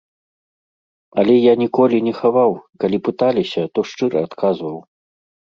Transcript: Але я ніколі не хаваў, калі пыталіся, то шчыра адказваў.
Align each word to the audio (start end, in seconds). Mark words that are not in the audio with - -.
Але 1.23 1.35
я 1.35 1.53
ніколі 1.63 1.97
не 2.07 2.13
хаваў, 2.21 2.57
калі 2.85 2.97
пыталіся, 3.09 3.61
то 3.77 3.85
шчыра 3.91 4.17
адказваў. 4.31 4.77